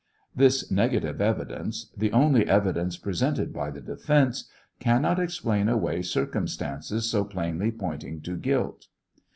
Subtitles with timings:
[0.35, 4.45] This negative evidence— the only evidence presented by the defence—
[4.79, 8.87] cannot explain away circumstances so plainly pointing to guilt.